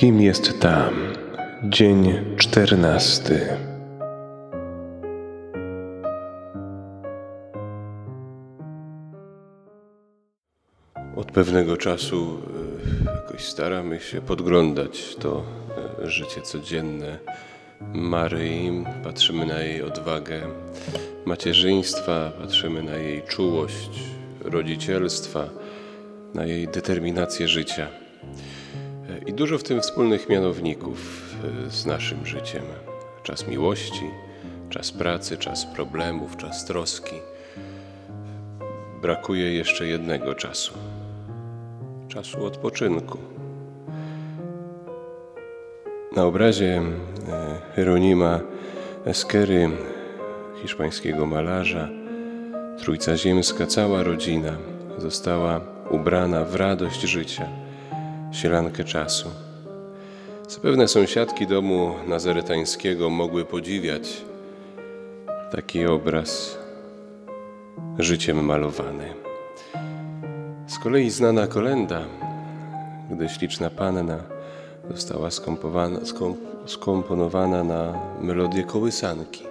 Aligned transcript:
Kim 0.00 0.20
jest 0.20 0.60
tam? 0.60 0.94
Dzień 1.64 2.12
czternasty. 2.36 3.46
Od 11.16 11.32
pewnego 11.32 11.76
czasu 11.76 12.42
e, 13.06 13.14
jakoś 13.14 13.44
staramy 13.44 14.00
się 14.00 14.20
podglądać 14.20 15.16
to 15.16 15.42
e, 16.02 16.10
życie 16.10 16.42
codzienne 16.42 17.18
Maryi. 17.94 18.84
Patrzymy 19.04 19.46
na 19.46 19.60
jej 19.60 19.82
odwagę 19.82 20.40
macierzyństwa, 21.26 22.32
patrzymy 22.40 22.82
na 22.82 22.96
jej 22.96 23.22
czułość 23.22 24.00
rodzicielstwa, 24.44 25.48
na 26.34 26.44
jej 26.44 26.68
determinację 26.68 27.48
życia. 27.48 27.99
I 29.26 29.32
dużo 29.32 29.58
w 29.58 29.62
tym 29.62 29.80
wspólnych 29.80 30.28
mianowników 30.28 31.24
e, 31.66 31.70
z 31.70 31.86
naszym 31.86 32.26
życiem. 32.26 32.62
Czas 33.22 33.48
miłości, 33.48 34.10
czas 34.70 34.92
pracy, 34.92 35.36
czas 35.36 35.66
problemów, 35.66 36.36
czas 36.36 36.64
troski. 36.64 37.16
Brakuje 39.02 39.52
jeszcze 39.52 39.86
jednego 39.86 40.34
czasu 40.34 40.74
czasu 42.10 42.44
odpoczynku. 42.46 43.18
Na 46.16 46.24
obrazie 46.24 46.82
e, 47.28 47.60
Hieronima 47.76 48.40
Eskery, 49.04 49.70
hiszpańskiego 50.62 51.26
malarza, 51.26 51.88
Trójca 52.78 53.16
Ziemska, 53.16 53.66
cała 53.66 54.02
rodzina 54.02 54.52
została 54.98 55.60
ubrana 55.90 56.44
w 56.44 56.54
radość 56.54 57.00
życia, 57.00 57.48
sielankę 58.32 58.84
czasu. 58.84 59.30
Zapewne 60.48 60.88
sąsiadki 60.88 61.46
domu 61.46 61.94
nazaretańskiego 62.06 63.10
mogły 63.10 63.44
podziwiać 63.44 64.24
taki 65.52 65.86
obraz 65.86 66.58
życiem 67.98 68.44
malowany. 68.44 69.14
Z 70.66 70.78
kolei 70.78 71.10
znana 71.10 71.46
kolenda, 71.46 72.00
gdy 73.10 73.28
śliczna 73.28 73.70
panna 73.70 74.18
została 74.90 75.28
skomponowana 76.66 77.64
na 77.64 78.00
melodię 78.20 78.62
kołysanki. 78.64 79.44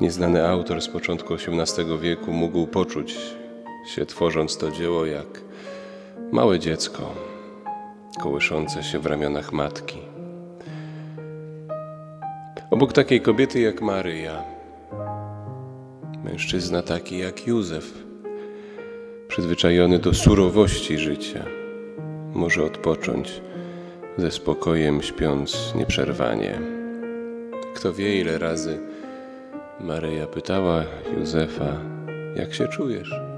Nieznany 0.00 0.48
autor 0.48 0.82
z 0.82 0.88
początku 0.88 1.34
XVIII 1.34 1.98
wieku 1.98 2.32
mógł 2.32 2.66
poczuć 2.66 3.16
się, 3.94 4.06
tworząc 4.06 4.56
to 4.56 4.70
dzieło, 4.70 5.06
jak 5.06 5.26
małe 6.32 6.58
dziecko 6.58 7.14
kołyszące 8.20 8.82
się 8.82 8.98
w 8.98 9.06
ramionach 9.06 9.52
matki. 9.52 9.98
Obok 12.70 12.92
takiej 12.92 13.20
kobiety 13.20 13.60
jak 13.60 13.82
Maryja, 13.82 14.44
mężczyzna 16.24 16.82
taki 16.82 17.18
jak 17.18 17.46
Józef, 17.46 18.04
przyzwyczajony 19.28 19.98
do 19.98 20.14
surowości 20.14 20.98
życia, 20.98 21.44
może 22.34 22.64
odpocząć 22.64 23.40
ze 24.18 24.30
spokojem, 24.30 25.02
śpiąc 25.02 25.74
nieprzerwanie. 25.74 26.60
Kto 27.74 27.92
wie, 27.92 28.20
ile 28.20 28.38
razy 28.38 28.78
Maryja 29.80 30.26
pytała 30.26 30.84
Józefa, 31.16 31.76
jak 32.36 32.54
się 32.54 32.68
czujesz? 32.68 33.29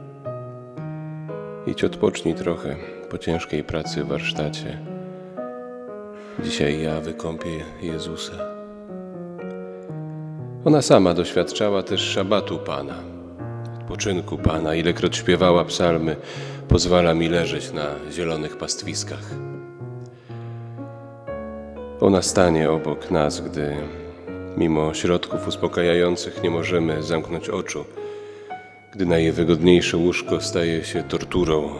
Idź 1.66 1.84
odpocznij 1.84 2.34
trochę 2.34 2.76
po 3.10 3.18
ciężkiej 3.18 3.64
pracy 3.64 4.04
w 4.04 4.08
warsztacie. 4.08 4.78
Dzisiaj 6.44 6.82
ja 6.82 7.00
wykąpię 7.00 7.64
Jezusa. 7.82 8.32
Ona 10.64 10.82
sama 10.82 11.14
doświadczała 11.14 11.82
też 11.82 12.00
szabatu 12.00 12.58
Pana 12.58 13.12
odpoczynku 13.92 14.38
Pana, 14.38 14.74
ilekroć 14.74 15.16
śpiewała 15.16 15.64
psalmy, 15.64 16.16
pozwala 16.68 17.14
mi 17.14 17.28
leżeć 17.28 17.72
na 17.72 17.86
zielonych 18.12 18.56
pastwiskach. 18.56 19.30
Ona 22.00 22.22
stanie 22.22 22.70
obok 22.70 23.10
nas, 23.10 23.40
gdy 23.40 23.76
mimo 24.56 24.94
środków 24.94 25.48
uspokajających 25.48 26.42
nie 26.42 26.50
możemy 26.50 27.02
zamknąć 27.02 27.48
oczu, 27.48 27.84
gdy 28.92 29.06
najwygodniejsze 29.06 29.96
łóżko 29.96 30.40
staje 30.40 30.84
się 30.84 31.02
torturą. 31.02 31.70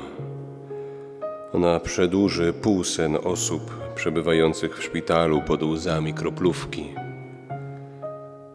Ona 1.53 1.81
przedłuży 1.81 2.53
półsen 2.53 3.19
osób 3.25 3.93
przebywających 3.95 4.79
w 4.79 4.83
szpitalu 4.83 5.43
pod 5.43 5.63
łzami 5.63 6.15
kroplówki 6.15 6.95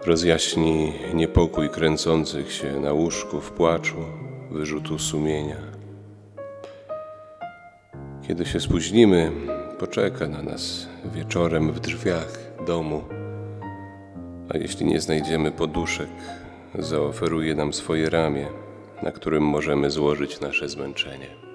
rozjaśni 0.07 0.93
niepokój 1.13 1.69
kręcących 1.69 2.53
się 2.53 2.79
na 2.79 2.93
łóżku 2.93 3.41
w 3.41 3.51
płaczu, 3.51 3.97
wyrzutu 4.51 4.99
sumienia. 4.99 5.57
Kiedy 8.27 8.45
się 8.45 8.59
spóźnimy, 8.59 9.31
poczeka 9.79 10.27
na 10.27 10.43
nas 10.43 10.87
wieczorem 11.15 11.71
w 11.71 11.79
drzwiach 11.79 12.39
domu, 12.67 13.03
a 14.49 14.57
jeśli 14.57 14.85
nie 14.85 15.01
znajdziemy 15.01 15.51
poduszek, 15.51 16.09
zaoferuje 16.79 17.55
nam 17.55 17.73
swoje 17.73 18.09
ramię, 18.09 18.47
na 19.03 19.11
którym 19.11 19.43
możemy 19.43 19.91
złożyć 19.91 20.39
nasze 20.39 20.69
zmęczenie. 20.69 21.46